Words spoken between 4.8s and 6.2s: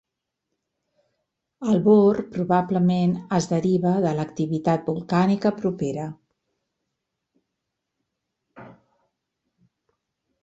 volcànica propera.